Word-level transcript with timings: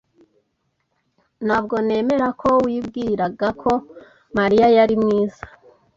Ntabwo 1.45 1.75
nemera 1.87 2.27
ko 2.41 2.49
wibwiraga 2.65 3.47
ko 3.61 3.71
Mariya 4.37 4.67
yari 4.77 4.95
mwiza. 5.01 5.43